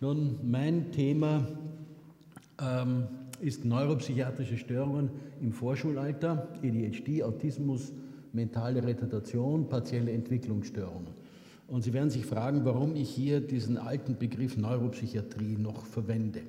[0.00, 1.44] Nun, mein Thema
[2.60, 3.08] ähm,
[3.40, 7.92] ist neuropsychiatrische Störungen im Vorschulalter, ADHD, Autismus,
[8.32, 11.12] mentale Retardation, partielle Entwicklungsstörungen.
[11.66, 16.42] Und Sie werden sich fragen, warum ich hier diesen alten Begriff Neuropsychiatrie noch verwende.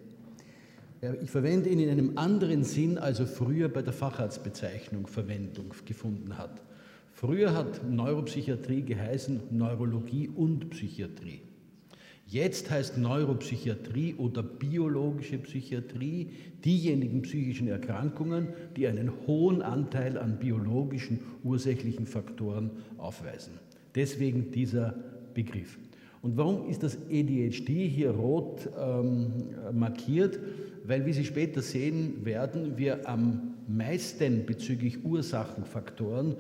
[1.22, 6.38] Ich verwende ihn in einem anderen Sinn, als er früher bei der Facharztbezeichnung Verwendung gefunden
[6.38, 6.62] hat.
[7.14, 11.42] Früher hat Neuropsychiatrie geheißen Neurologie und Psychiatrie.
[12.32, 16.30] Jetzt heißt Neuropsychiatrie oder biologische Psychiatrie
[16.64, 22.70] diejenigen psychischen Erkrankungen, die einen hohen Anteil an biologischen ursächlichen Faktoren
[23.00, 23.54] aufweisen.
[23.96, 24.94] Deswegen dieser
[25.34, 25.80] Begriff.
[26.22, 29.32] Und warum ist das ADHD hier rot ähm,
[29.74, 30.40] markiert?
[30.86, 36.36] Weil, wie Sie später sehen werden, wir am meisten bezüglich Ursachenfaktoren,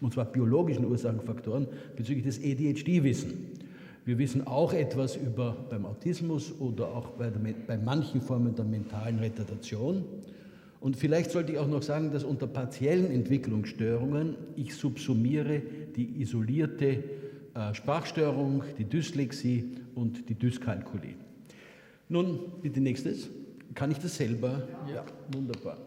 [0.00, 3.51] und zwar biologischen Ursachenfaktoren, bezüglich des ADHD wissen.
[4.04, 8.64] Wir wissen auch etwas über beim Autismus oder auch bei, der, bei manchen Formen der
[8.64, 10.04] mentalen Retardation.
[10.80, 15.62] Und vielleicht sollte ich auch noch sagen, dass unter partiellen Entwicklungsstörungen ich subsumiere
[15.94, 17.04] die isolierte
[17.54, 21.14] äh, Sprachstörung, die Dyslexie und die Dyskalkulie.
[22.08, 23.30] Nun, bitte nächstes.
[23.74, 24.66] Kann ich das selber?
[24.92, 25.78] Ja, wunderbar.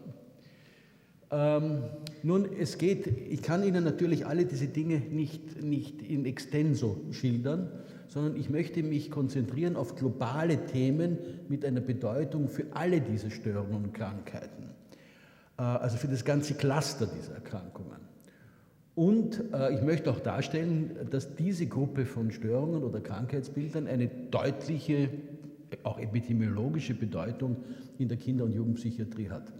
[1.30, 1.82] Ähm,
[2.22, 7.70] nun, es geht, ich kann Ihnen natürlich alle diese Dinge nicht, nicht in extenso schildern,
[8.08, 13.86] sondern ich möchte mich konzentrieren auf globale Themen mit einer Bedeutung für alle diese Störungen
[13.86, 14.70] und Krankheiten,
[15.58, 18.06] äh, also für das ganze Cluster dieser Erkrankungen.
[18.94, 25.10] Und äh, ich möchte auch darstellen, dass diese Gruppe von Störungen oder Krankheitsbildern eine deutliche,
[25.82, 27.56] auch epidemiologische Bedeutung
[27.98, 29.52] in der Kinder- und Jugendpsychiatrie hat.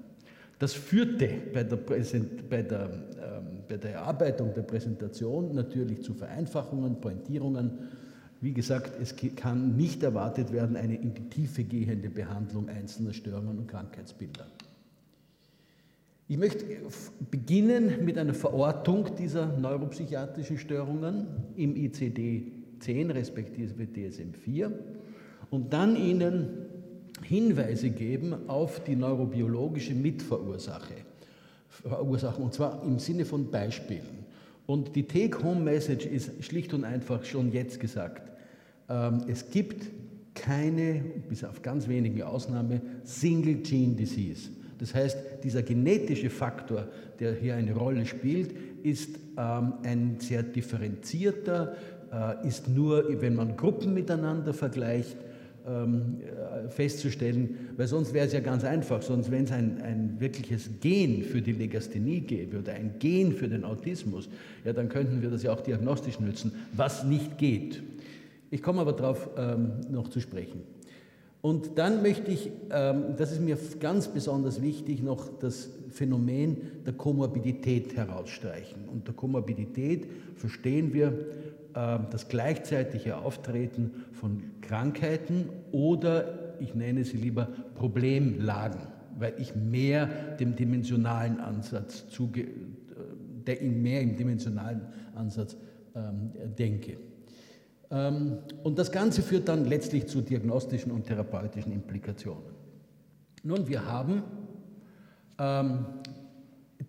[0.58, 6.14] Das führte bei der, Präsent, bei, der, ähm, bei der Erarbeitung der Präsentation natürlich zu
[6.14, 7.72] Vereinfachungen, Pointierungen.
[8.40, 13.58] Wie gesagt, es kann nicht erwartet werden eine in die Tiefe gehende Behandlung einzelner Störungen
[13.58, 14.46] und Krankheitsbilder.
[16.28, 16.64] Ich möchte
[17.30, 21.26] beginnen mit einer Verortung dieser neuropsychiatrischen Störungen
[21.56, 24.72] im ICD-10 respektive DSM-4
[25.50, 26.66] und dann Ihnen
[27.22, 30.94] Hinweise geben auf die neurobiologische Mitverursache,
[31.69, 34.27] Verursachen, und zwar im Sinne von Beispielen.
[34.66, 38.31] Und die Take-Home-Message ist schlicht und einfach schon jetzt gesagt.
[38.88, 39.87] Ähm, es gibt
[40.34, 44.50] keine, bis auf ganz wenige Ausnahmen, Single-Gene-Disease.
[44.78, 46.88] Das heißt, dieser genetische Faktor,
[47.19, 51.76] der hier eine Rolle spielt, ist ähm, ein sehr differenzierter,
[52.12, 55.16] äh, ist nur, wenn man Gruppen miteinander vergleicht,
[55.66, 60.16] ähm, äh, festzustellen, weil sonst wäre es ja ganz einfach, sonst wenn es ein, ein
[60.19, 64.28] wirkliches Gen für die Legasthenie gäbe oder ein Gen für den Autismus,
[64.65, 67.82] ja, dann könnten wir das ja auch diagnostisch nützen, was nicht geht.
[68.50, 70.75] Ich komme aber darauf ähm, noch zu sprechen.
[71.46, 76.94] Und dann möchte ich, ähm, das ist mir ganz besonders wichtig, noch das Phänomen der
[76.94, 78.88] Komorbidität herausstreichen.
[78.92, 81.12] Unter Komorbidität verstehen wir
[81.76, 87.46] ähm, das gleichzeitige Auftreten von Krankheiten oder ich nenne sie lieber
[87.76, 88.80] Problemlagen,
[89.16, 90.06] weil ich mehr
[90.40, 92.40] dem dimensionalen Ansatz zuge
[93.46, 94.80] äh, mehr im dimensionalen
[95.14, 95.56] Ansatz
[95.94, 96.96] ähm, denke.
[97.91, 102.54] Ähm, und das Ganze führt dann letztlich zu diagnostischen und therapeutischen Implikationen.
[103.42, 104.22] Nun, wir haben
[105.38, 105.86] ähm,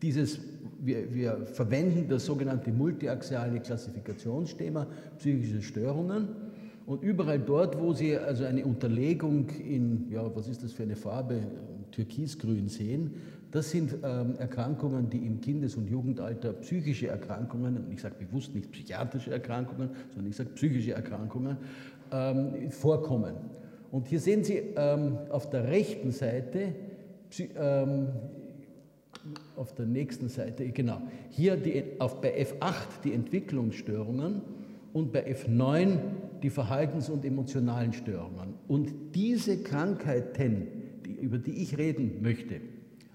[0.01, 0.39] dieses
[0.79, 4.87] wir, wir verwenden das sogenannte multiaxiale Klassifikationsschema
[5.17, 6.29] psychische Störungen
[6.85, 10.95] und überall dort, wo Sie also eine Unterlegung in, ja, was ist das für eine
[10.95, 11.41] Farbe,
[11.91, 13.11] türkisgrün sehen,
[13.51, 18.53] das sind ähm, Erkrankungen, die im Kindes- und Jugendalter psychische Erkrankungen, und ich sage bewusst
[18.53, 21.57] nicht psychiatrische Erkrankungen, sondern ich sage psychische Erkrankungen,
[22.11, 23.35] ähm, vorkommen.
[23.91, 26.73] Und hier sehen Sie ähm, auf der rechten Seite
[27.55, 28.07] ähm,
[29.55, 34.41] auf der nächsten Seite, genau, hier die, auf, bei F8 die Entwicklungsstörungen
[34.93, 35.97] und bei F9
[36.41, 38.53] die Verhaltens- und emotionalen Störungen.
[38.67, 40.67] Und diese Krankheiten,
[41.17, 42.61] über die ich reden möchte,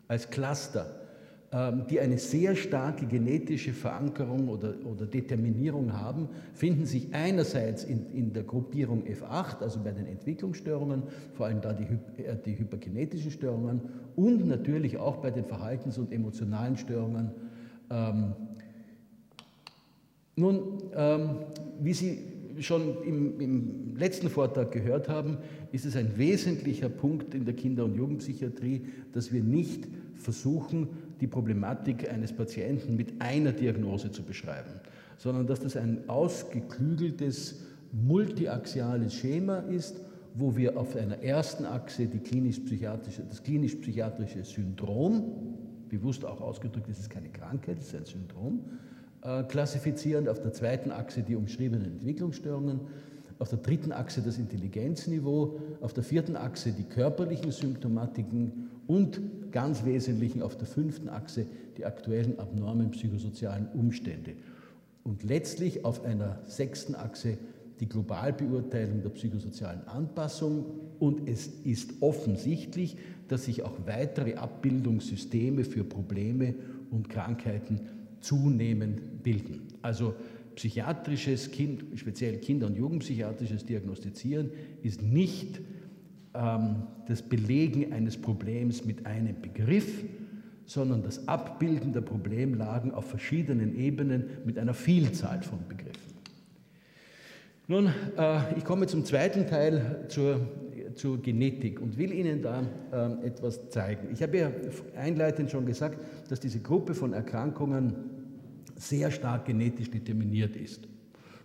[0.08, 1.02] als Cluster,
[1.52, 8.10] ähm, die eine sehr starke genetische Verankerung oder, oder Determinierung haben, finden sich einerseits in,
[8.12, 11.02] in, der Gruppierung F8, also bei den Entwicklungsstörungen,
[11.34, 11.84] vor allem da die,
[12.22, 13.82] äh, die hyperkinetischen Störungen
[14.16, 17.32] und natürlich auch bei den Verhaltens- und emotionalen Störungen.
[17.90, 18.32] Ähm,
[20.36, 21.30] nun, ähm,
[21.80, 25.38] wie Sie schon im, im, letzten Vortrag gehört haben,
[25.72, 28.82] ist es ein wesentlicher Punkt in der Kinder- und Jugendpsychiatrie,
[29.12, 30.88] dass wir nicht versuchen,
[31.20, 34.70] die Problematik eines Patienten mit einer Diagnose zu beschreiben,
[35.18, 37.62] sondern dass das ein ausgeklügeltes,
[37.92, 40.00] multiaxiales Schema ist
[40.34, 42.60] wo wir auf einer ersten Achse klinisch
[43.28, 45.58] das klinisch-psychiatrische Syndrom,
[45.88, 48.60] bewusst auch ausgedrückt, es ist keine Krankheit, es ist ein Syndrom,
[49.22, 52.80] äh, klassifizieren, auf der zweiten Achse die umschriebenen Entwicklungsstörungen,
[53.38, 58.70] auf der dritten Achse das Intelligenzniveau, auf der vierten Achse die körperlichen Symptomatiken.
[58.86, 59.20] Und
[59.52, 61.46] ganz wesentlichen auf der fünften Achse
[61.76, 64.32] die aktuellen abnormen psychosozialen Umstände.
[65.04, 67.38] Und letztlich auf einer sechsten Achse
[67.80, 70.64] die Globalbeurteilung der psychosozialen Anpassung.
[70.98, 72.96] Und es ist offensichtlich,
[73.28, 76.54] dass sich auch weitere Abbildungssysteme für Probleme
[76.90, 77.80] und Krankheiten
[78.22, 79.68] zunehmend bilden.
[79.82, 80.14] Also
[80.54, 84.50] psychiatrisches, kind, speziell Kinder- und Jugendpsychiatrisches Diagnostizieren
[84.82, 85.60] ist nicht
[86.34, 90.04] ähm, das Belegen eines Problems mit einem Begriff,
[90.66, 96.12] sondern das Abbilden der Problemlagen auf verschiedenen Ebenen mit einer Vielzahl von Begriffen.
[97.68, 97.86] Nun,
[98.18, 100.40] äh, ich komme zum zweiten Teil zur,
[100.94, 104.08] zur Genetik und will Ihnen da äh, etwas zeigen.
[104.12, 104.50] Ich habe ja
[104.96, 105.98] einleitend schon gesagt,
[106.28, 107.94] dass diese Gruppe von Erkrankungen
[108.76, 110.88] sehr stark genetisch determiniert ist.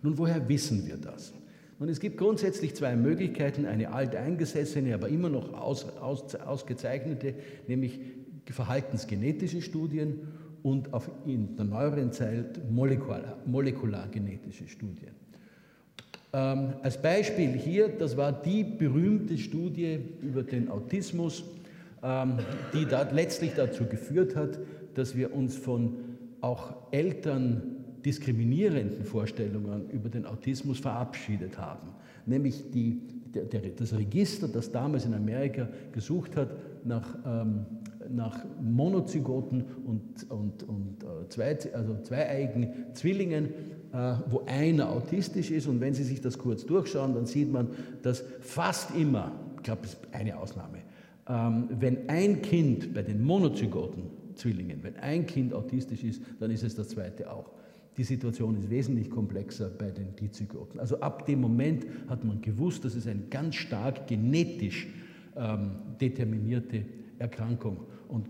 [0.02, 1.32] Nun, woher wissen wir das?
[1.78, 7.34] Nun, es gibt grundsätzlich zwei Möglichkeiten, eine alteingesessene, aber immer noch aus, aus, ausgezeichnete,
[7.68, 8.00] nämlich
[8.46, 10.20] verhaltensgenetische Studien
[10.62, 15.12] und auf, in der neueren Zeit molekular, molekulargenetische Studien.
[16.32, 21.44] Ähm, als Beispiel hier, das war die berühmte Studie über den Autismus,
[22.02, 22.38] ähm,
[22.74, 24.58] die da letztlich dazu geführt hat,
[24.94, 25.96] dass wir uns von
[26.40, 27.62] auch Eltern
[28.04, 31.88] diskriminierenden Vorstellungen über den Autismus verabschiedet haben.
[32.26, 33.00] Nämlich die,
[33.34, 36.50] der, der, das Register, das damals in Amerika gesucht hat
[36.84, 37.66] nach, ähm,
[38.08, 43.48] nach Monozygoten und, und, und äh, zwei, also zweieigen Zwillingen
[43.92, 45.66] äh, wo einer autistisch ist.
[45.66, 47.68] Und wenn Sie sich das kurz durchschauen, dann sieht man,
[48.02, 50.78] dass fast immer, ich glaube, das ist eine Ausnahme,
[51.26, 56.62] ähm, wenn ein Kind bei den monozygoten Zwillingen, wenn ein Kind autistisch ist, dann ist
[56.62, 57.50] es das zweite auch.
[57.96, 60.78] Die Situation ist wesentlich komplexer bei den Dizygoten.
[60.78, 64.86] Also ab dem Moment hat man gewusst, dass es eine ganz stark genetisch
[65.36, 66.84] ähm, determinierte
[67.18, 67.78] Erkrankung.
[68.08, 68.28] Und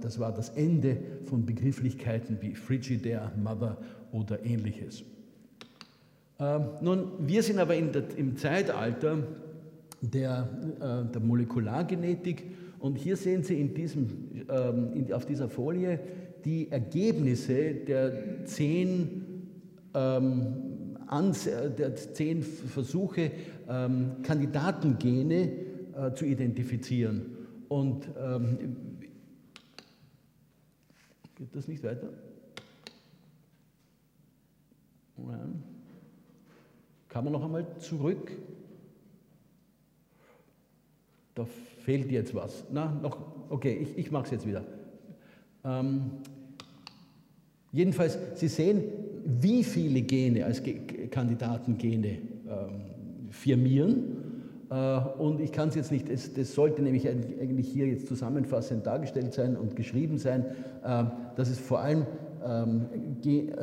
[0.00, 3.78] das war das Ende von Begrifflichkeiten wie Frigidaire, Mother
[4.12, 5.04] oder ähnliches.
[6.38, 9.18] Ähm, nun, wir sind aber der, im Zeitalter
[10.00, 10.48] der,
[10.80, 12.44] äh, der, Molekulargenetik
[12.84, 15.98] und hier sehen Sie in diesem, ähm, in, auf dieser Folie
[16.44, 19.48] die Ergebnisse der zehn,
[19.94, 20.98] ähm,
[21.78, 23.30] der zehn Versuche,
[23.70, 25.50] ähm, Kandidatengene
[25.96, 27.22] äh, zu identifizieren.
[27.68, 28.76] Und ähm,
[31.36, 32.10] geht das nicht weiter?
[37.08, 38.30] Kann man noch einmal zurück?
[41.34, 41.44] Da
[41.78, 42.64] fehlt jetzt was.
[42.72, 44.64] Na, noch, okay, ich, ich mache es jetzt wieder.
[45.64, 46.10] Ähm,
[47.72, 48.84] jedenfalls, Sie sehen,
[49.24, 54.16] wie viele Gene als Ge Kandidatengene ähm, firmieren.
[54.70, 58.86] Äh, und ich kann es jetzt nicht, es, das sollte nämlich eigentlich hier jetzt zusammenfassend
[58.86, 60.44] dargestellt sein und geschrieben sein,
[60.84, 61.04] äh,
[61.36, 62.06] dass es vor allem
[62.44, 62.86] ähm,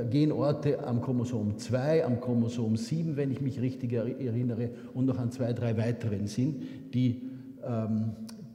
[0.09, 5.31] Genorte am Chromosom 2, am Chromosom 7, wenn ich mich richtig erinnere, und noch an
[5.31, 6.63] zwei, drei weiteren sind,
[6.93, 7.21] die,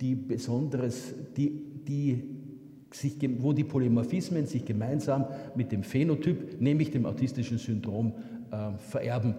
[0.00, 1.50] die besonderes, die,
[1.87, 2.25] die
[2.92, 8.12] sich, wo die Polymorphismen sich gemeinsam mit dem Phänotyp, nämlich dem autistischen Syndrom,
[8.50, 9.35] äh, vererben.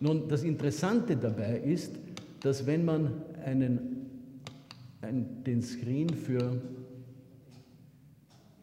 [0.00, 1.92] Nun, das Interessante dabei ist,
[2.40, 3.12] dass wenn man
[3.44, 3.78] einen,
[5.00, 6.60] einen, den Screen für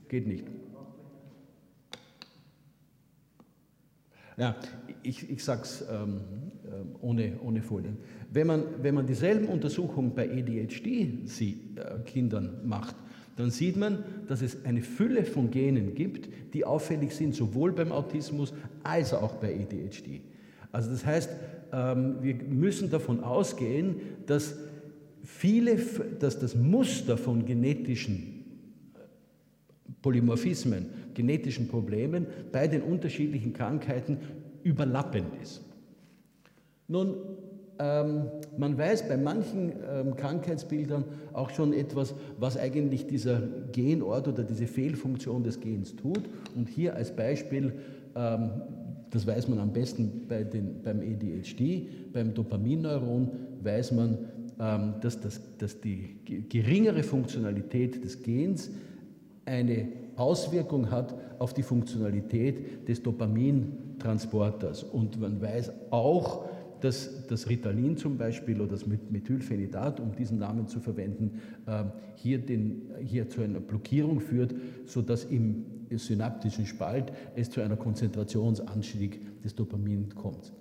[0.08, 0.46] geht nicht.
[4.38, 4.56] Ja,
[5.04, 6.22] ich, ich sage es ähm,
[6.66, 7.98] ähm, ohne, ohne Folien.
[8.32, 12.96] Wenn man, wenn man dieselben Untersuchungen bei ADHD-Kindern äh, macht,
[13.36, 17.92] dann sieht man, dass es eine Fülle von Genen gibt, die auffällig sind, sowohl beim
[17.92, 20.22] Autismus als auch bei ADHD.
[20.72, 21.30] Also das heißt,
[21.72, 24.56] ähm, wir müssen davon ausgehen, dass
[25.24, 25.78] viele,
[26.20, 28.33] dass das Muster von genetischen
[30.04, 34.18] Polymorphismen, genetischen Problemen bei den unterschiedlichen Krankheiten
[34.62, 35.64] überlappend ist.
[36.88, 37.16] Nun,
[37.80, 38.26] ähm,
[38.58, 43.42] man weiß bei manchen ähm, Krankheitsbildern auch schon etwas, was eigentlich dieser
[43.72, 46.22] Genort oder diese Fehlfunktion des Gens tut.
[46.56, 47.74] Und hier als Beispiel,
[48.16, 48.52] ähm,
[49.10, 53.32] das weiß man am besten bei den, beim ADHD, beim Dopaminneuron
[53.64, 54.18] weiß man,
[54.60, 56.18] ähm, dass, das, dass die
[56.50, 58.70] geringere Funktionalität des Gens
[59.46, 64.84] eine Auswirkung hat auf die Funktionalität des Dopamintransporters.
[64.84, 66.46] Und man weiß auch,
[66.82, 72.40] dass das Ritalin zum Beispiel oder das Methylphenidat, um diesen Namen zu verwenden, ähm, hier,
[72.40, 74.54] den, hier zu einer Blockierung führt,
[74.86, 80.52] sodass im synaptischen Spalt es zu einer Konzentrationsanstieg des Dopamin kommt.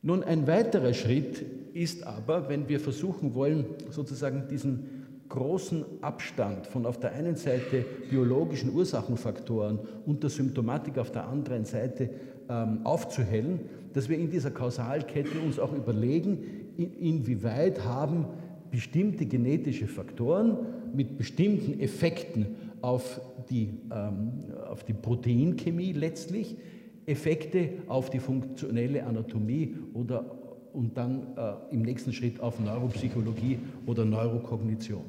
[0.00, 1.44] Nun, ein weiterer Schritt
[1.74, 7.84] ist aber, wenn wir versuchen wollen, sozusagen diesen großen Abstand von auf der einen Seite
[8.10, 12.10] biologischen Ursachenfaktoren und der Symptomatik auf der anderen Seite
[12.48, 13.60] ähm, aufzuhellen,
[13.92, 16.38] dass wir in dieser Kausalkette uns auch überlegen,
[16.76, 18.26] in, inwieweit haben
[18.70, 20.58] bestimmte genetische Faktoren
[20.94, 22.46] mit bestimmten Effekten
[22.80, 23.20] auf
[23.50, 24.32] die, ähm,
[24.70, 26.56] auf die Proteinchemie letztlich,
[27.06, 30.37] Effekte auf die funktionelle Anatomie oder
[30.78, 35.02] und dann äh, im nächsten Schritt auf Neuropsychologie oder Neurokognition.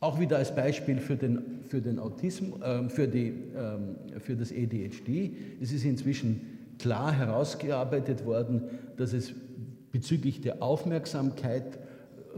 [0.00, 4.52] Auch wieder als Beispiel für den, für den Autismus, äh, für, die, äh, für das
[4.52, 5.32] ADHD.
[5.60, 6.40] Es ist inzwischen
[6.78, 8.62] klar herausgearbeitet worden,
[8.96, 9.34] dass es
[9.92, 11.78] bezüglich der Aufmerksamkeit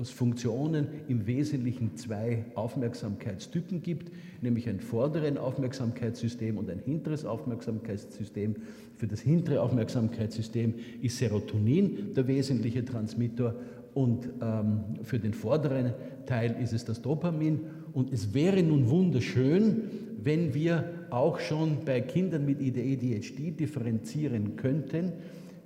[0.04, 4.12] Funktionen im Wesentlichen zwei Aufmerksamkeitstypen gibt,
[4.42, 8.56] nämlich ein vorderen Aufmerksamkeitssystem und ein hinteres Aufmerksamkeitssystem.
[8.96, 13.54] Für das hintere Aufmerksamkeitssystem ist Serotonin der wesentliche Transmitter
[13.94, 15.94] und ähm, für den vorderen
[16.26, 17.60] Teil ist es das Dopamin.
[17.94, 19.84] Und es wäre nun wunderschön,
[20.22, 25.12] wenn wir auch schon bei Kindern mit ADHD differenzieren könnten,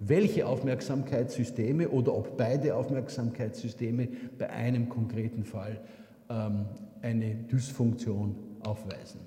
[0.00, 5.80] welche Aufmerksamkeitssysteme oder ob beide Aufmerksamkeitssysteme bei einem konkreten Fall
[6.28, 6.64] ähm,
[7.02, 9.20] eine Dysfunktion aufweisen.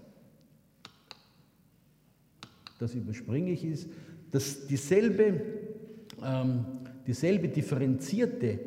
[2.80, 3.88] Das überspringe ich ist,
[4.32, 5.42] dass dieselbe,
[6.24, 6.66] ähm,
[7.06, 8.60] dieselbe differenzierte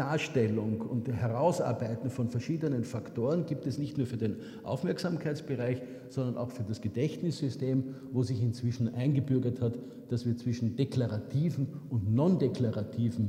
[0.00, 6.50] Darstellung und Herausarbeiten von verschiedenen Faktoren gibt es nicht nur für den Aufmerksamkeitsbereich, sondern auch
[6.50, 9.74] für das Gedächtnissystem, wo sich inzwischen eingebürgert hat,
[10.08, 13.28] dass wir zwischen deklarativen und non-deklarativen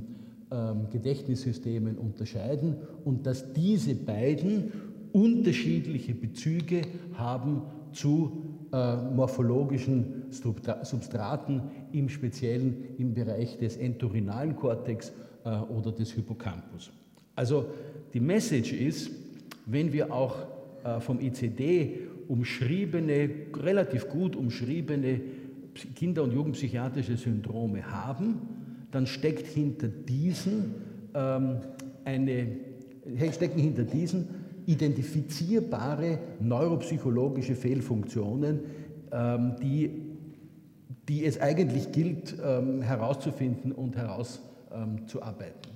[0.49, 4.71] ähm, Gedächtnissystemen unterscheiden und dass diese beiden
[5.11, 6.83] unterschiedliche Bezüge
[7.15, 15.11] haben zu äh, morphologischen Substraten, im Speziellen im Bereich des entorhinalen Kortex
[15.49, 16.91] oder des Hippocampus.
[17.35, 17.65] Also
[18.13, 19.11] die Message ist,
[19.65, 20.35] wenn wir auch
[20.83, 25.21] äh, vom ICD umschriebene, relativ gut umschriebene
[25.95, 28.41] Kinder- und Jugendpsychiatrische Syndrome haben,
[28.91, 30.75] dann steckt hinter diesen
[31.13, 31.57] ähm,
[32.03, 32.47] eine,
[33.31, 34.27] stecken hinter diesen
[34.65, 38.59] identifizierbare neuropsychologische Fehlfunktionen,
[39.11, 39.91] ähm, die,
[41.07, 45.69] die es eigentlich gilt ähm, herauszufinden und herauszufinden ähm, zu arbeiten.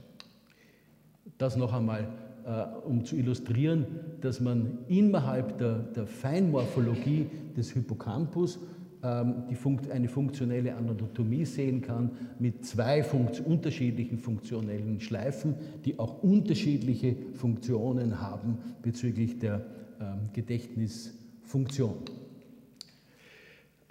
[1.38, 2.08] Das noch einmal,
[2.46, 3.86] äh, um zu illustrieren,
[4.22, 8.60] dass man innerhalb der, der Feinmorphologie des Hippocampus
[9.04, 16.24] ähm, Funkt, eine funktionelle Anatomie sehen kann mit zwei funkt unterschiedlichen funktionellen Schleifen, die auch
[16.24, 19.66] unterschiedliche Funktionen haben bezüglich der
[20.02, 21.98] ähm, Gedächtnisfunktion.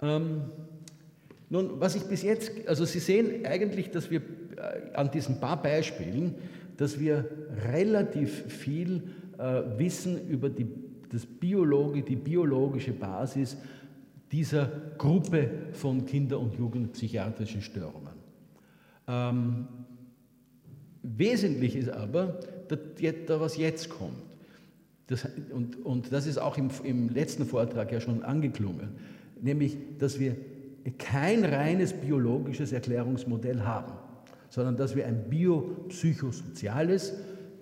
[0.01, 0.41] Ähm,
[1.49, 4.21] nun, was ich bis jetzt, also Sie sehen eigentlich, dass wir
[4.93, 6.35] an diesen paar Beispielen,
[6.77, 7.25] dass wir
[7.65, 9.03] relativ viel
[9.37, 10.67] äh, wissen über die,
[11.11, 13.57] das Biologi, die biologische Basis
[14.31, 18.13] dieser Gruppe von Kinder- und Jugendpsychiatrischen Störungen.
[19.07, 19.67] Ähm,
[21.03, 22.79] wesentlich ist aber, dass,
[23.27, 24.23] was jetzt kommt.
[25.07, 28.89] Das, und, und, das ist auch im, im letzten Vortrag ja schon angeklungen,
[29.39, 30.35] nämlich, dass wir
[30.97, 33.93] kein reines biologisches Erklärungsmodell haben
[34.49, 37.13] sondern dass wir ein biopsychosoziales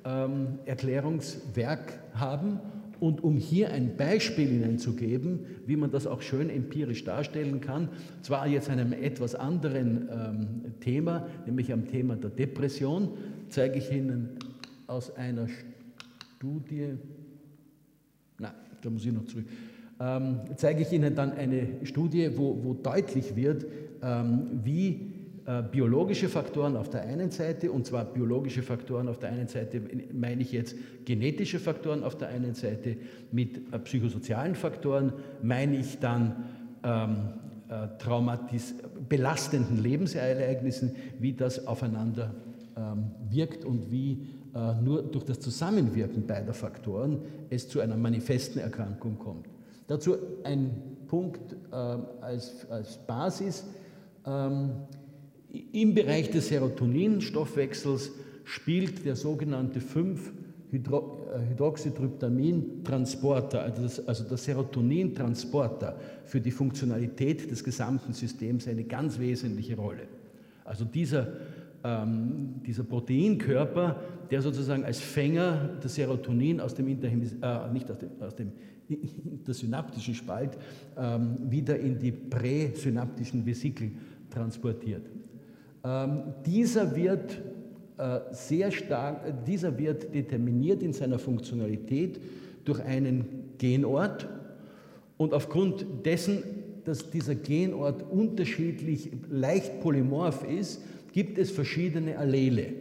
[0.06, 2.60] ähm, Erklärungswerk haben.
[3.00, 7.60] Und um hier ein Beispiel Ihnen zu geben, wie man das auch schön empirisch darstellen
[7.60, 7.90] kann,
[8.22, 13.10] zwar jetzt einem etwas anderen ähm, Thema, nämlich am Thema der Depression,
[13.50, 14.30] zeige ich Ihnen
[14.88, 15.48] aus einer
[16.38, 16.94] Studie,
[18.40, 19.46] na, da muss ich noch zurück,
[20.00, 23.66] ähm, zeige ich Ihnen dann eine Studie, wo, wo deutlich wird,
[24.02, 25.12] ähm, wie
[25.72, 29.82] biologische Faktoren auf der einen Seite, und zwar biologische Faktoren auf der einen Seite
[30.14, 32.96] meine ich jetzt genetische Faktoren auf der einen Seite,
[33.32, 36.46] mit äh, psychosozialen Faktoren meine ich dann
[36.84, 37.16] ähm,
[37.68, 38.76] äh, traumatis
[39.10, 42.34] belastenden Lebensereignissen, wie das aufeinander
[42.78, 48.60] ähm, wirkt und wie äh, nur durch das Zusammenwirken beider Faktoren es zu einer manifesten
[48.60, 49.48] Erkrankung kommt.
[49.88, 50.72] Dazu ein
[51.08, 53.66] Punkt äh, als, als Basis.
[54.26, 54.72] Ähm,
[55.54, 58.12] im Bereich des Serotoninstoffwechsels
[58.44, 60.34] spielt der sogenannte 5
[60.72, 65.96] Hydro, äh, Hydroxytryptamin-Transporter, also, also der Serotonin-Transporter
[66.26, 70.08] für die Funktionalität des gesamten Systems eine ganz wesentliche Rolle.
[70.66, 71.28] Also dieser,
[71.84, 76.96] ähm, dieser Proteinkörper, der sozusagen als Fänger das Serotonin aus dem, äh,
[77.72, 78.52] nicht aus dem, aus dem
[78.90, 80.58] intersynaptischen Spalt
[80.98, 83.92] ähm, wieder in die präsynaptischen Vesikel
[84.32, 85.04] transportiert.
[85.86, 87.42] Ähm, dieser wird
[87.98, 92.22] äh, sehr stark, dieser wird determiniert in seiner Funktionalität
[92.64, 94.28] durch einen Genort
[95.18, 96.44] und aufgrund dessen,
[96.86, 102.74] dass dieser Genort unterschiedlich leicht polymorph ist, gibt es verschiedene Allele.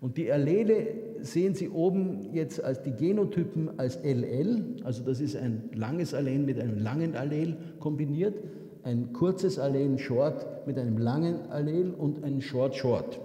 [0.00, 0.88] Und die Allele
[1.20, 6.44] sehen Sie oben jetzt als die Genotypen als LL, also das ist ein langes Allen
[6.44, 8.34] mit einem langen Allel kombiniert,
[8.86, 13.18] ein kurzes Allen Short mit einem langen Allel und ein Short Short.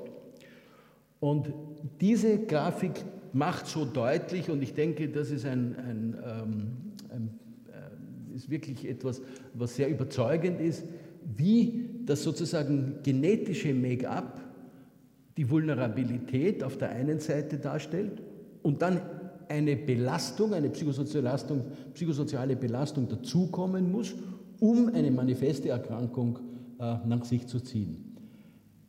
[1.19, 1.53] Und
[2.01, 6.67] diese Grafik macht so deutlich, und ich denke, das ist, ein, ein, ähm,
[7.09, 9.21] ein, äh, ist wirklich etwas,
[9.53, 10.83] was sehr überzeugend ist,
[11.37, 14.41] wie das sozusagen genetische Make-up
[15.37, 18.23] die Vulnerabilität auf der einen Seite darstellt
[18.63, 18.99] und dann
[19.47, 24.15] eine Belastung, eine psychosoziale Belastung dazukommen muss,
[24.61, 26.39] um eine manifeste Erkrankung
[26.79, 28.15] äh, nach sich zu ziehen.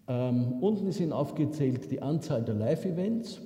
[0.06, 3.40] Ähm, unten sind aufgezählt die Anzahl der Live-Events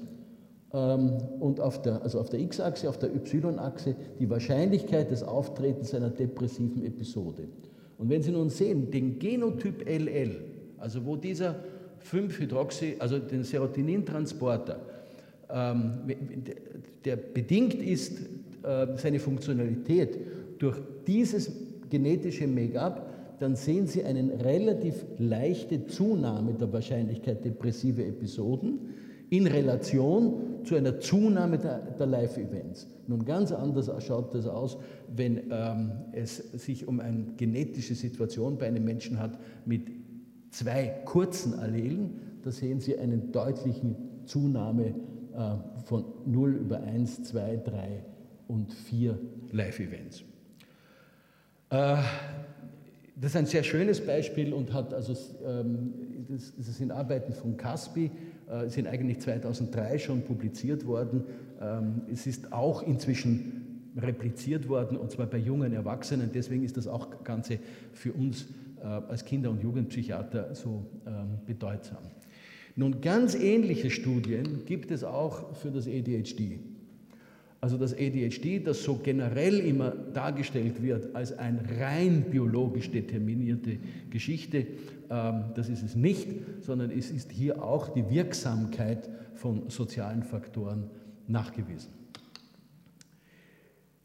[0.73, 6.11] ähm, und auf der, also der X-Achse, auf der Y-Achse die Wahrscheinlichkeit des Auftretens einer
[6.11, 7.49] depressiven Episode.
[7.97, 10.37] Und wenn Sie nun sehen, den Genotyp LL,
[10.79, 11.55] also wo dieser
[12.11, 14.81] 5-Hydroxy, also den Serotonintransporter,
[15.49, 15.93] ähm,
[17.05, 18.19] der bedingt ist,
[18.65, 20.19] äh, seine Funktionalität
[20.59, 28.79] durch dieses genetische Make-up, dann sehen Sie eine relativ leichte Zunahme der Wahrscheinlichkeit depressive Episoden
[29.29, 32.87] in Relation zu einer Zunahme der, der Live-Events.
[33.09, 34.79] Nun ganz anders schaut das aus,
[35.15, 39.83] wenn ähm, es sich um eine genetische Situation bei einem Menschen hat mit
[40.51, 42.21] zwei kurzen Allelen.
[42.43, 44.95] Da sehen Sie eine deutliche Zunahme
[45.35, 48.05] äh, von 0 über 1, 2, 3
[48.49, 49.19] und 4
[49.53, 50.25] Live-Events.
[51.71, 51.97] Äh,
[53.19, 55.15] das ist ein sehr schönes Beispiel und hat also,
[55.47, 55.95] ähm,
[56.29, 58.11] das, sind Arbeiten von Caspi,
[58.49, 61.25] äh, sind eigentlich 2003 schon publiziert worden.
[61.61, 66.31] Ähm, es ist auch inzwischen repliziert worden und zwar bei jungen Erwachsenen.
[66.35, 67.59] Deswegen ist das auch Ganze
[67.93, 68.49] für uns
[68.83, 72.03] äh, als Kinder- und Jugendpsychiater so ähm, bedeutsam.
[72.75, 76.59] Nun, ganz ähnliche Studien gibt es auch für das ADHD.
[77.67, 84.69] Also das ADHD, das so generell immer dargestellt wird als eine rein biologisch determinierte Geschichte,
[85.11, 86.29] ähm, das ist es nicht,
[86.61, 90.85] sondern es ist hier auch die Wirksamkeit von sozialen Faktoren
[91.27, 91.91] nachgewiesen.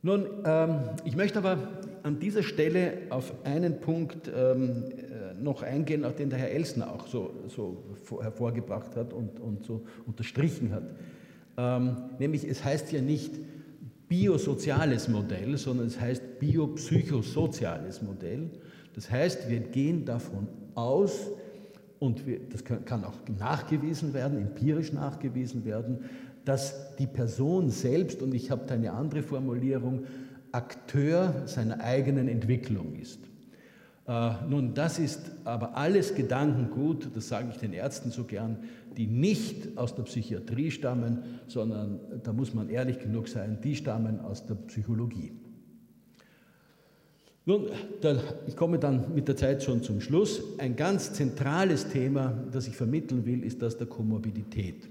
[0.01, 1.59] Nun, ähm, ich möchte aber
[2.01, 7.05] an dieser Stelle auf einen Punkt ähm, äh, noch eingehen, den der Herr Elsner auch
[7.05, 7.83] so, so
[8.23, 10.85] hervorgebracht hat und, und so unterstrichen hat.
[11.61, 13.35] Ähm, nämlich es heißt ja nicht
[14.07, 18.49] biosoziales Modell, sondern es heißt biopsychosoziales Modell.
[18.95, 21.27] Das heißt, wir gehen davon aus,
[21.99, 25.99] und wir, das kann auch nachgewiesen werden, empirisch nachgewiesen werden,
[26.45, 30.05] dass die Person selbst, und ich habe da eine andere Formulierung,
[30.51, 33.19] Akteur seiner eigenen Entwicklung ist.
[34.07, 38.57] Äh, nun, das ist aber alles Gedankengut, das sage ich den Ärzten so gern,
[38.97, 44.19] die nicht aus der Psychiatrie stammen, sondern da muss man ehrlich genug sein, die stammen
[44.19, 45.31] aus der Psychologie.
[47.45, 47.69] Nun,
[48.47, 50.43] ich komme dann mit der Zeit schon zum Schluss.
[50.59, 54.87] Ein ganz zentrales Thema, das ich vermitteln will, ist das der Komorbidität.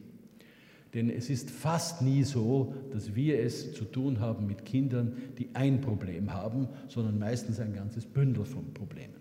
[0.94, 5.48] Denn es ist fast nie so, dass wir es zu tun haben mit Kindern, die
[5.54, 9.14] ein Problem haben, sondern meistens ein ganzes Bündel von Problemen.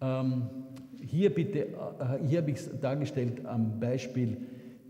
[0.00, 0.44] Ähm,
[1.06, 4.38] hier, bitte, äh, hier habe ich es dargestellt am Beispiel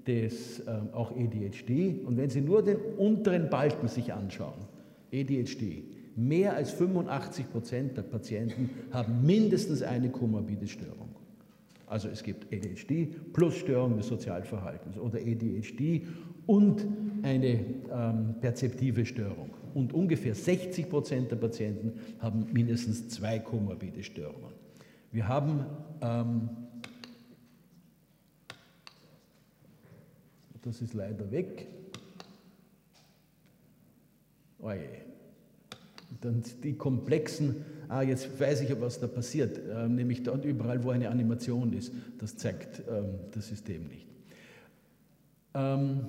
[0.07, 2.05] des äh, auch ADHD.
[2.05, 4.67] Und wenn Sie nur den unteren Balken sich anschauen,
[5.13, 5.85] ADHD,
[6.17, 11.12] mehr als 85 Prozent der Patienten haben mindestens eine komorbide Störung.
[11.93, 16.07] Also es gibt ADHD plus Störung des Sozialverhaltens oder ADHD
[16.47, 16.87] und
[17.23, 17.61] eine
[17.93, 19.51] ähm, perzeptive Störung.
[19.75, 24.55] Und ungefähr 60 Prozent der Patienten haben mindestens zwei komorbide Störungen.
[25.11, 25.67] Wir haben,
[26.01, 26.49] ähm,
[30.63, 31.67] das ist leider weg,
[34.61, 35.12] oh je.
[36.21, 40.91] Dann die komplexen ah, jetzt weiß ich, was da passiert, äh, nämlich dort überall, wo
[40.91, 41.93] eine Animation ist.
[42.19, 44.07] Das zeigt ähm, das System nicht.
[45.55, 46.07] Ähm,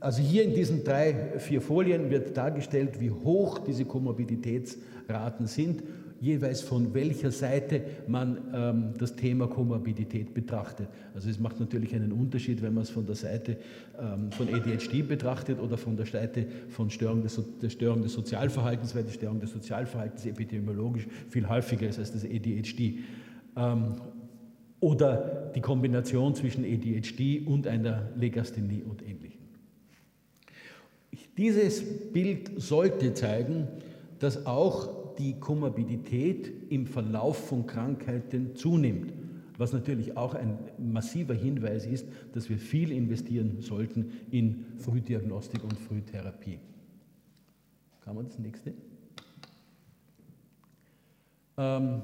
[0.00, 5.82] also hier in diesen drei, vier Folien wird dargestellt, wie hoch diese Komorbiditätsraten sind
[6.20, 10.88] jeweils von welcher Seite man ähm, das Thema Komorbidität betrachtet.
[11.14, 13.56] Also es macht natürlich einen Unterschied, wenn man es von der Seite
[14.00, 18.94] ähm, von ADHD betrachtet oder von der Seite von Störung des, der Störung des Sozialverhaltens,
[18.94, 22.98] weil die Störung des Sozialverhaltens epidemiologisch viel häufiger ist als das ADHD.
[23.56, 23.96] Ähm,
[24.80, 29.38] oder die Kombination zwischen ADHD und einer Legasthenie und Ähnlichem.
[31.36, 33.68] Dieses Bild sollte zeigen,
[34.18, 39.12] dass auch die Komorbidität im Verlauf von Krankheiten zunimmt.
[39.56, 45.76] Was natürlich auch ein massiver Hinweis ist, dass wir viel investieren sollten in Frühdiagnostik und
[45.76, 46.60] Frühtherapie.
[48.04, 48.72] Kann man das nächste?
[51.56, 52.02] Ähm,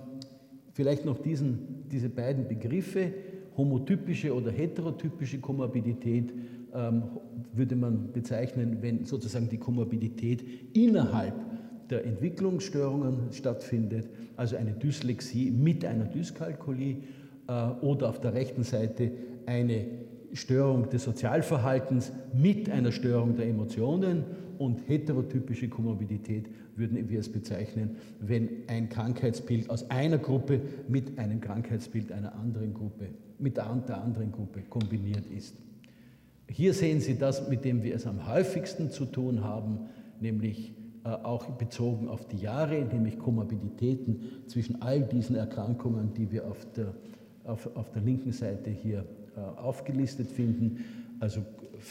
[0.72, 3.14] vielleicht noch diesen, diese beiden Begriffe,
[3.56, 6.32] homotypische oder heterotypische Komorbidität,
[6.74, 7.04] ähm,
[7.52, 11.34] würde man bezeichnen, wenn sozusagen die Komorbidität innerhalb
[11.90, 16.96] der Entwicklungsstörungen stattfindet, also eine Dyslexie mit einer Dyskalkulie
[17.48, 19.10] äh, oder auf der rechten Seite
[19.46, 19.86] eine
[20.32, 24.24] Störung des Sozialverhaltens mit einer Störung der Emotionen
[24.58, 31.40] und heterotypische Komorbidität würden wir es bezeichnen, wenn ein Krankheitsbild aus einer Gruppe mit einem
[31.40, 33.06] Krankheitsbild einer anderen Gruppe,
[33.38, 35.56] mit der anderen Gruppe kombiniert ist.
[36.48, 39.86] Hier sehen Sie das, mit dem wir es am häufigsten zu tun haben,
[40.20, 46.66] nämlich auch bezogen auf die Jahre, nämlich Komorbiditäten zwischen all diesen Erkrankungen, die wir auf
[46.72, 46.94] der,
[47.44, 49.04] auf, auf der linken Seite hier
[49.36, 50.84] äh, aufgelistet finden,
[51.20, 51.42] also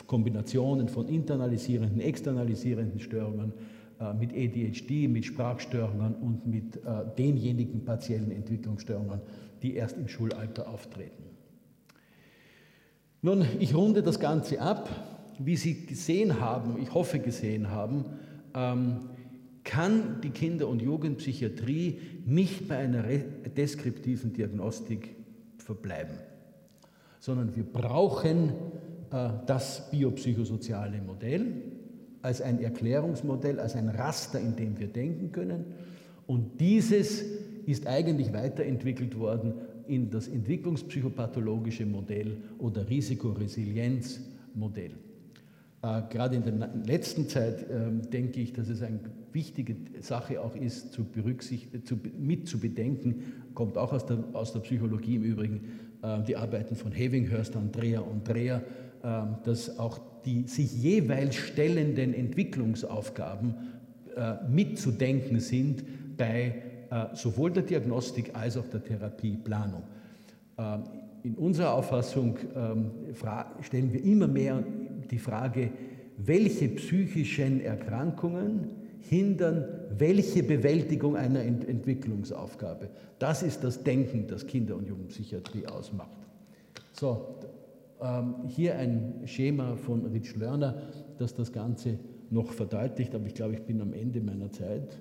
[0.07, 3.53] Kombinationen von internalisierenden, externalisierenden Störungen
[3.99, 6.79] äh, mit ADHD, mit Sprachstörungen und mit
[7.17, 9.21] denjenigen partiellen Entwicklungsstörungen,
[9.61, 11.23] die erst im Schulalter auftreten.
[13.21, 14.89] Nun, ich runde das Ganze ab.
[15.39, 18.05] Wie Sie gesehen haben, ich hoffe gesehen haben,
[18.53, 25.15] kann die Kinder- und Jugendpsychiatrie nicht bei einer deskriptiven Diagnostik
[25.57, 26.17] verbleiben,
[27.19, 28.49] sondern wir brauchen
[29.11, 31.61] äh, das biopsychosoziale Modell
[32.21, 35.65] als ein Erklärungsmodell, als ein Raster, in dem wir denken können.
[36.25, 37.23] Und dieses
[37.65, 39.53] ist eigentlich weiterentwickelt worden
[39.87, 44.91] in das entwicklungspsychopathologische Modell oder Risikoresilienzmodell.
[45.83, 48.99] Äh, gerade in der letzten Zeit ähm, denke ich, dass es eine
[49.33, 51.05] wichtige Sache auch ist, zu
[51.83, 55.61] zu, mit zu bedenken, kommt auch aus der, aus der Psychologie im Übrigen,
[56.01, 58.63] äh, die Arbeiten von Havinghurst, Andrea und Dreher,
[59.03, 63.55] äh, dass auch die sich jeweils stellenden Entwicklungsaufgaben
[64.15, 65.83] äh, mitzudenken sind
[66.17, 66.55] bei
[67.15, 69.81] sowohl der Diagnostik als auch der Therapieplanung.
[70.59, 70.83] Ähm,
[71.23, 72.91] in unserer Auffassung ähm,
[73.61, 74.63] stellen wir immer mehr
[75.11, 75.71] die Frage,
[76.17, 79.65] welche psychischen Erkrankungen hindern
[79.97, 82.89] welche Bewältigung einer Ent Entwicklungsaufgabe.
[83.19, 86.17] Das ist das Denken, das Kinder- und Jugendpsychiatrie ausmacht.
[86.93, 87.35] So,
[88.01, 90.81] ähm, hier ein Schema von Rich Lerner,
[91.17, 94.97] das das Ganze noch verdeutlicht, aber ich glaube, ich bin am Ende meiner Zeit.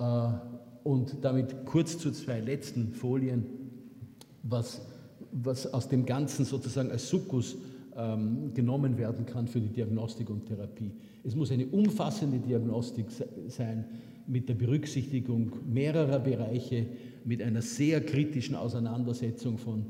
[0.00, 0.28] Äh,
[0.82, 3.44] und damit kurz zu zwei letzten Folien,
[4.42, 4.80] was,
[5.32, 7.56] was aus dem Ganzen sozusagen als Sukkus
[8.54, 10.92] genommen werden kann für die Diagnostik und Therapie.
[11.24, 13.06] Es muss eine umfassende Diagnostik
[13.48, 13.84] sein
[14.26, 16.86] mit der Berücksichtigung mehrerer Bereiche,
[17.24, 19.86] mit einer sehr kritischen Auseinandersetzung von,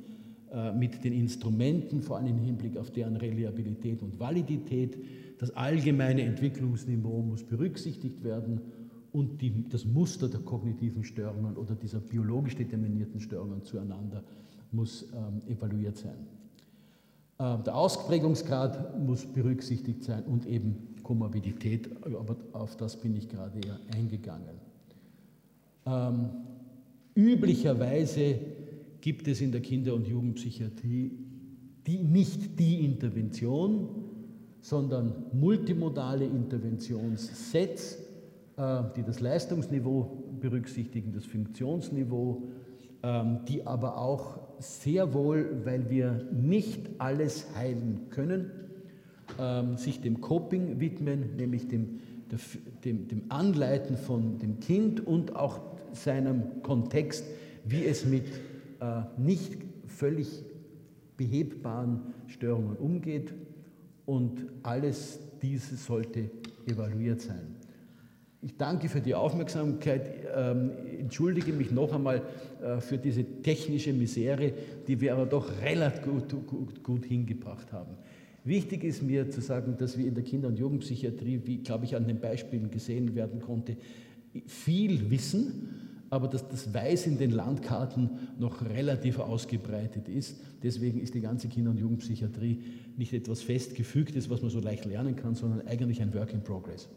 [0.52, 4.96] äh, mit den Instrumenten, vor allem im Hinblick auf deren Reliabilität und Validität.
[5.38, 8.60] Das allgemeine Entwicklungsniveau muss berücksichtigt werden
[9.12, 14.24] und die, das Muster der kognitiven Störungen oder dieser biologisch determinierten Störungen zueinander
[14.72, 16.39] muss ähm, evaluiert sein.
[17.40, 23.58] Ähm, der Ausprägungsgrad muss berücksichtigt sein und eben Komorbidität, aber auf das bin ich gerade
[23.66, 24.60] eher eingegangen.
[25.86, 26.28] Ähm,
[27.14, 28.38] üblicherweise
[29.00, 31.12] gibt es in der Kinder- und Jugendpsychiatrie
[31.86, 33.88] die, nicht die Intervention,
[34.60, 37.96] sondern multimodale Interventionssets,
[38.58, 42.42] äh, die das Leistungsniveau berücksichtigen, das Funktionsniveau,
[43.02, 48.50] ähm, die aber auch sehr wohl, weil wir nicht alles heilen können,
[49.38, 52.00] ähm, sich dem Coping widmen, nämlich dem,
[52.84, 55.60] dem, dem Anleiten von dem Kind und auch
[55.92, 57.24] seinem Kontext,
[57.64, 58.26] wie es mit
[58.80, 60.44] äh, nicht völlig
[61.16, 63.34] behebbaren Störungen umgeht.
[64.06, 66.30] Und alles dieses sollte
[66.66, 67.56] evaluiert sein.
[68.42, 70.70] Ich danke für die Aufmerksamkeit, ähm,
[71.10, 72.22] entschuldige mich noch einmal
[72.62, 74.52] äh, für diese technische Misere,
[74.86, 77.96] die wir aber doch relativ gut, gut, gut hingebracht haben.
[78.44, 81.96] Wichtig ist mir zu sagen, dass wir in der Kinder- und Jugendpsychiatrie, wie glaube ich
[81.96, 83.76] an den Beispielen gesehen werden konnte,
[84.46, 85.68] viel wissen,
[86.10, 90.40] aber dass das Weiß in den Landkarten noch relativ ausgebreitet ist.
[90.62, 92.60] Deswegen ist die ganze Kinder- und Jugendpsychiatrie
[92.96, 96.88] nicht etwas Festgefügtes, was man so leicht lernen kann, sondern eigentlich ein Work in Progress.